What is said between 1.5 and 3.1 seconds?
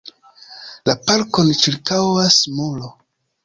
ĉirkaŭas muro.